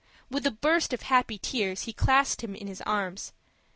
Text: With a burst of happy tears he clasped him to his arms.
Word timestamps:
With 0.31 0.47
a 0.47 0.49
burst 0.51 0.93
of 0.93 1.03
happy 1.03 1.37
tears 1.37 1.83
he 1.83 1.93
clasped 1.93 2.43
him 2.43 2.55
to 2.55 2.65
his 2.65 2.81
arms. 2.87 3.33